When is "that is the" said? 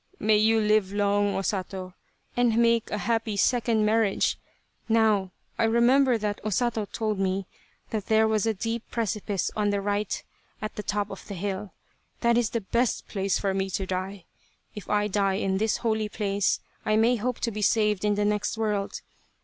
12.21-12.61